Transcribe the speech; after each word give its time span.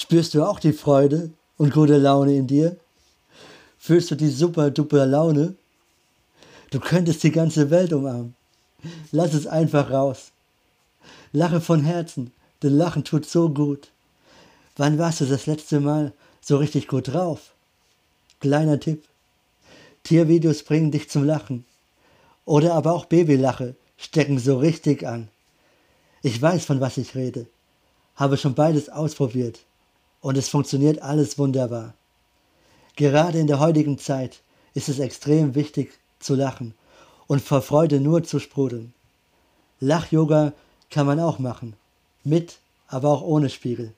Spürst 0.00 0.32
du 0.32 0.42
auch 0.44 0.60
die 0.60 0.72
Freude 0.72 1.28
und 1.58 1.74
gute 1.74 1.98
Laune 1.98 2.34
in 2.34 2.46
dir? 2.46 2.78
Fühlst 3.78 4.10
du 4.10 4.14
die 4.14 4.30
super 4.30 4.70
duper 4.70 5.04
Laune? 5.04 5.56
Du 6.70 6.80
könntest 6.80 7.22
die 7.22 7.30
ganze 7.30 7.68
Welt 7.68 7.92
umarmen. 7.92 8.34
Lass 9.12 9.34
es 9.34 9.46
einfach 9.46 9.90
raus. 9.90 10.30
Lache 11.32 11.60
von 11.60 11.84
Herzen, 11.84 12.32
denn 12.62 12.78
Lachen 12.78 13.04
tut 13.04 13.26
so 13.26 13.50
gut. 13.50 13.90
Wann 14.78 14.96
warst 14.96 15.20
du 15.20 15.26
das 15.26 15.44
letzte 15.44 15.80
Mal 15.80 16.14
so 16.40 16.56
richtig 16.56 16.88
gut 16.88 17.08
drauf? 17.08 17.52
Kleiner 18.40 18.80
Tipp. 18.80 19.04
Tiervideos 20.02 20.62
bringen 20.62 20.92
dich 20.92 21.10
zum 21.10 21.24
Lachen. 21.24 21.66
Oder 22.46 22.72
aber 22.72 22.94
auch 22.94 23.04
Babylache 23.04 23.74
stecken 23.98 24.38
so 24.38 24.56
richtig 24.60 25.06
an. 25.06 25.28
Ich 26.22 26.40
weiß, 26.40 26.64
von 26.64 26.80
was 26.80 26.96
ich 26.96 27.14
rede. 27.14 27.44
Habe 28.16 28.38
schon 28.38 28.54
beides 28.54 28.88
ausprobiert. 28.88 29.60
Und 30.20 30.36
es 30.36 30.48
funktioniert 30.48 31.02
alles 31.02 31.38
wunderbar. 31.38 31.94
Gerade 32.96 33.38
in 33.38 33.46
der 33.46 33.60
heutigen 33.60 33.98
Zeit 33.98 34.42
ist 34.74 34.88
es 34.88 34.98
extrem 34.98 35.54
wichtig 35.54 35.92
zu 36.18 36.34
lachen 36.34 36.74
und 37.26 37.40
vor 37.40 37.62
Freude 37.62 38.00
nur 38.00 38.22
zu 38.24 38.38
sprudeln. 38.38 38.92
Lach-Yoga 39.80 40.52
kann 40.90 41.06
man 41.06 41.20
auch 41.20 41.38
machen. 41.38 41.74
Mit, 42.24 42.58
aber 42.88 43.08
auch 43.08 43.22
ohne 43.22 43.48
Spiegel. 43.48 43.92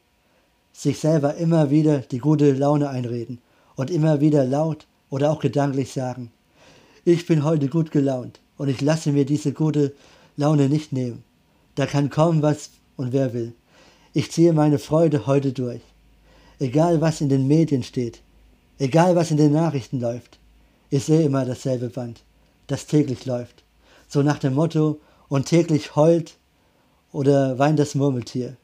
Sich 0.72 1.00
selber 1.00 1.34
immer 1.34 1.70
wieder 1.70 1.98
die 1.98 2.18
gute 2.18 2.52
Laune 2.52 2.88
einreden 2.88 3.40
und 3.74 3.90
immer 3.90 4.20
wieder 4.20 4.44
laut 4.44 4.86
oder 5.10 5.30
auch 5.30 5.40
gedanklich 5.40 5.92
sagen, 5.92 6.30
ich 7.04 7.26
bin 7.26 7.42
heute 7.42 7.68
gut 7.68 7.90
gelaunt 7.90 8.38
und 8.58 8.68
ich 8.68 8.80
lasse 8.80 9.10
mir 9.10 9.26
diese 9.26 9.52
gute 9.52 9.92
Laune 10.36 10.68
nicht 10.68 10.92
nehmen. 10.92 11.24
Da 11.74 11.86
kann 11.86 12.10
kommen, 12.10 12.42
was 12.42 12.70
und 12.96 13.12
wer 13.12 13.34
will. 13.34 13.54
Ich 14.12 14.30
ziehe 14.30 14.52
meine 14.52 14.78
Freude 14.78 15.26
heute 15.26 15.52
durch. 15.52 15.82
Egal 16.62 17.00
was 17.00 17.20
in 17.20 17.28
den 17.28 17.48
Medien 17.48 17.82
steht, 17.82 18.22
egal 18.78 19.16
was 19.16 19.32
in 19.32 19.36
den 19.36 19.52
Nachrichten 19.52 19.98
läuft, 19.98 20.38
ich 20.90 21.02
sehe 21.06 21.22
immer 21.22 21.44
dasselbe 21.44 21.88
Band, 21.88 22.22
das 22.68 22.86
täglich 22.86 23.26
läuft. 23.26 23.64
So 24.06 24.22
nach 24.22 24.38
dem 24.38 24.54
Motto, 24.54 25.00
und 25.28 25.46
täglich 25.46 25.96
heult 25.96 26.36
oder 27.10 27.58
weint 27.58 27.80
das 27.80 27.96
Murmeltier. 27.96 28.56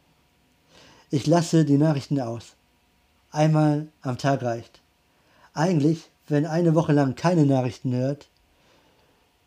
Ich 1.11 1.27
lasse 1.27 1.65
die 1.65 1.77
Nachrichten 1.77 2.21
aus. 2.21 2.55
Einmal 3.33 3.89
am 4.03 4.17
Tag 4.17 4.43
reicht. 4.43 4.81
Eigentlich, 5.53 6.09
wenn 6.29 6.47
eine 6.47 6.77
Woche 6.77 6.93
lang 6.93 7.17
keine 7.17 7.47
Nachrichten 7.47 7.93
hört, 7.97 8.29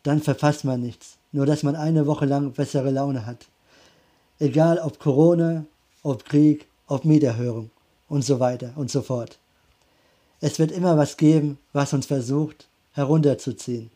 dann 0.03 0.21
verpasst 0.21 0.65
man 0.65 0.81
nichts. 0.81 1.15
Nur 1.31 1.45
dass 1.45 1.63
man 1.63 1.77
eine 1.77 2.05
Woche 2.05 2.25
lang 2.25 2.51
bessere 2.51 2.91
Laune 2.91 3.25
hat. 3.25 3.45
Egal 4.39 4.77
ob 4.79 4.99
Corona, 4.99 5.63
ob 6.03 6.25
Krieg, 6.25 6.67
ob 6.87 7.05
Mieterhörung 7.05 7.69
und 8.11 8.23
so 8.23 8.41
weiter 8.41 8.73
und 8.75 8.91
so 8.91 9.01
fort. 9.01 9.39
Es 10.41 10.59
wird 10.59 10.73
immer 10.73 10.97
was 10.97 11.15
geben, 11.15 11.57
was 11.71 11.93
uns 11.93 12.07
versucht 12.07 12.67
herunterzuziehen. 12.91 13.89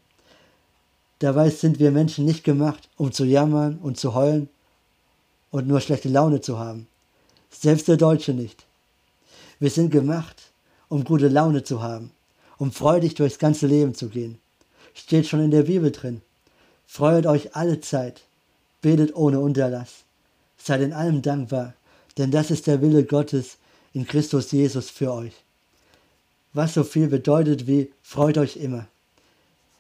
Dabei 1.20 1.50
sind 1.50 1.80
wir 1.80 1.92
Menschen 1.92 2.24
nicht 2.24 2.46
gemacht, 2.46 2.88
um 2.96 3.12
zu 3.12 3.26
jammern 3.26 3.78
und 3.84 4.00
zu 4.00 4.14
heulen 4.14 4.48
und 5.52 5.68
nur 5.68 5.82
schlechte 5.82 6.08
Laune 6.08 6.40
zu 6.40 6.58
haben. 6.58 6.88
Selbst 7.52 7.90
der 7.90 7.98
Deutsche 7.98 8.34
nicht. 8.34 8.64
Wir 9.60 9.70
sind 9.70 9.92
gemacht, 9.92 10.44
um 10.88 11.04
gute 11.04 11.28
Laune 11.28 11.64
zu 11.64 11.82
haben, 11.82 12.12
um 12.58 12.72
freudig 12.72 13.16
durchs 13.16 13.38
ganze 13.38 13.68
Leben 13.68 13.96
zu 13.96 14.08
gehen. 14.08 14.40
Steht 14.94 15.28
schon 15.28 15.42
in 15.42 15.52
der 15.52 15.64
Bibel 15.64 15.92
drin. 15.92 16.22
Freut 16.88 17.26
euch 17.26 17.54
alle 17.54 17.82
Zeit, 17.82 18.22
betet 18.82 19.14
ohne 19.14 19.42
Unterlass, 19.42 20.04
seid 20.58 20.80
in 20.80 20.94
allem 20.94 21.22
dankbar, 21.22 21.74
denn 22.18 22.32
das 22.32 22.50
ist 22.50 22.68
der 22.68 22.82
Wille 22.82 23.04
Gottes 23.04 23.58
in 23.96 24.06
Christus 24.06 24.52
Jesus 24.52 24.90
für 24.90 25.12
euch. 25.12 25.34
Was 26.54 26.74
so 26.74 26.84
viel 26.84 27.08
bedeutet 27.08 27.66
wie 27.66 27.92
freut 28.04 28.38
euch 28.38 28.58
immer. 28.58 28.88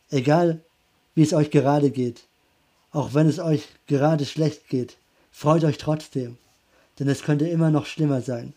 Egal, 0.10 0.62
wie 1.16 1.24
es 1.24 1.34
euch 1.34 1.52
gerade 1.52 1.92
geht, 1.92 2.24
auch 2.92 3.14
wenn 3.14 3.28
es 3.28 3.40
euch 3.40 3.68
gerade 3.88 4.26
schlecht 4.26 4.70
geht, 4.70 4.96
freut 5.32 5.66
euch 5.66 5.78
trotzdem, 5.78 6.38
denn 6.98 7.10
es 7.10 7.24
könnte 7.24 7.48
immer 7.48 7.72
noch 7.72 7.86
schlimmer 7.86 8.22
sein. 8.22 8.54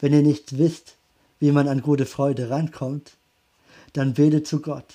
Wenn 0.00 0.12
ihr 0.12 0.22
nicht 0.22 0.58
wisst, 0.58 0.96
wie 1.38 1.52
man 1.52 1.68
an 1.68 1.80
gute 1.80 2.04
Freude 2.04 2.50
rankommt, 2.50 3.12
dann 3.92 4.14
betet 4.14 4.48
zu 4.48 4.60
Gott. 4.60 4.94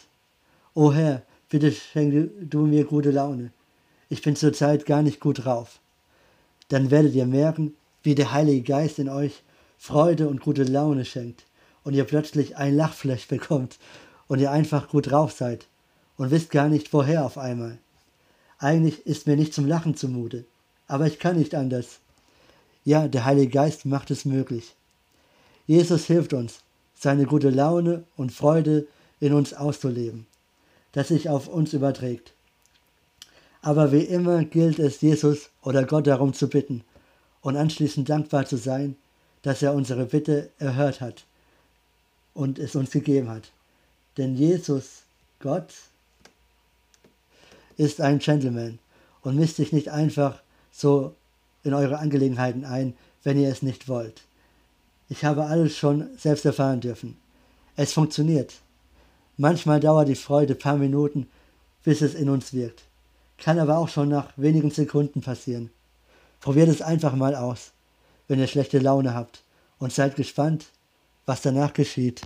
O 0.73 0.91
Herr, 0.91 1.21
bitte 1.49 1.71
schenke 1.71 2.29
du 2.41 2.65
mir 2.65 2.83
gute 2.83 3.11
Laune. 3.11 3.51
Ich 4.09 4.21
bin 4.21 4.35
zurzeit 4.35 4.85
gar 4.85 5.03
nicht 5.03 5.21
gut 5.21 5.45
drauf. 5.45 5.79
Dann 6.67 6.91
werdet 6.91 7.13
ihr 7.13 7.25
merken, 7.25 7.75
wie 8.03 8.15
der 8.15 8.33
Heilige 8.33 8.63
Geist 8.63 8.99
in 8.99 9.07
euch 9.07 9.41
Freude 9.81 10.27
und 10.27 10.41
gute 10.41 10.63
Laune 10.63 11.05
schenkt 11.05 11.45
und 11.83 11.93
ihr 11.93 12.03
plötzlich 12.03 12.57
ein 12.57 12.75
Lachflash 12.75 13.27
bekommt 13.27 13.79
und 14.27 14.39
ihr 14.39 14.51
einfach 14.51 14.89
gut 14.89 15.09
drauf 15.09 15.31
seid 15.31 15.67
und 16.17 16.31
wisst 16.31 16.51
gar 16.51 16.67
nicht 16.67 16.91
woher 16.93 17.25
auf 17.25 17.37
einmal. 17.37 17.77
Eigentlich 18.59 19.05
ist 19.07 19.25
mir 19.25 19.37
nicht 19.37 19.53
zum 19.53 19.65
Lachen 19.65 19.95
zumute, 19.95 20.43
aber 20.87 21.07
ich 21.07 21.17
kann 21.17 21.37
nicht 21.37 21.55
anders. 21.55 21.99
Ja, 22.83 23.07
der 23.07 23.23
Heilige 23.23 23.51
Geist 23.51 23.85
macht 23.85 24.11
es 24.11 24.25
möglich. 24.25 24.75
Jesus 25.65 26.05
hilft 26.05 26.33
uns, 26.33 26.59
seine 26.93 27.25
gute 27.25 27.49
Laune 27.49 28.03
und 28.17 28.33
Freude 28.33 28.85
in 29.21 29.33
uns 29.33 29.53
auszuleben, 29.53 30.27
das 30.91 31.07
sich 31.07 31.29
auf 31.29 31.47
uns 31.47 31.71
überträgt. 31.71 32.33
Aber 33.61 33.93
wie 33.93 34.03
immer 34.03 34.43
gilt 34.43 34.77
es 34.77 34.99
Jesus 34.99 35.49
oder 35.63 35.85
Gott 35.85 36.05
darum 36.05 36.33
zu 36.33 36.49
bitten 36.49 36.83
und 37.41 37.55
anschließend 37.55 38.09
dankbar 38.09 38.45
zu 38.45 38.57
sein, 38.57 38.97
dass 39.41 39.61
er 39.61 39.73
unsere 39.73 40.05
Bitte 40.05 40.49
erhört 40.59 41.01
hat 41.01 41.25
und 42.33 42.59
es 42.59 42.75
uns 42.75 42.91
gegeben 42.91 43.29
hat. 43.29 43.51
Denn 44.17 44.35
Jesus, 44.35 45.03
Gott, 45.39 45.73
ist 47.77 48.01
ein 48.01 48.19
Gentleman 48.19 48.79
und 49.21 49.35
misst 49.35 49.55
sich 49.55 49.71
nicht 49.71 49.89
einfach 49.89 50.41
so 50.71 51.15
in 51.63 51.73
eure 51.73 51.99
Angelegenheiten 51.99 52.65
ein, 52.65 52.93
wenn 53.23 53.39
ihr 53.39 53.49
es 53.49 53.61
nicht 53.61 53.87
wollt. 53.87 54.21
Ich 55.09 55.25
habe 55.25 55.45
alles 55.45 55.75
schon 55.75 56.07
selbst 56.17 56.45
erfahren 56.45 56.81
dürfen. 56.81 57.17
Es 57.75 57.93
funktioniert. 57.93 58.55
Manchmal 59.37 59.79
dauert 59.79 60.09
die 60.09 60.15
Freude 60.15 60.53
ein 60.53 60.59
paar 60.59 60.77
Minuten, 60.77 61.27
bis 61.83 62.01
es 62.01 62.13
in 62.13 62.29
uns 62.29 62.53
wirkt. 62.53 62.83
Kann 63.37 63.57
aber 63.57 63.77
auch 63.77 63.87
schon 63.87 64.09
nach 64.09 64.31
wenigen 64.35 64.69
Sekunden 64.69 65.21
passieren. 65.21 65.69
Probiert 66.41 66.67
es 66.67 66.81
einfach 66.81 67.15
mal 67.15 67.35
aus, 67.35 67.71
wenn 68.29 68.39
ihr 68.39 68.47
schlechte 68.47 68.79
Laune 68.79 69.13
habt 69.13 69.43
und 69.79 69.91
seid 69.91 70.15
gespannt, 70.15 70.67
was 71.25 71.41
danach 71.41 71.73
geschieht. 71.73 72.21